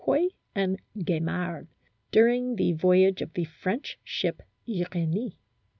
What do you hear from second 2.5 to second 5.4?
the voyage of the French ship Uranie.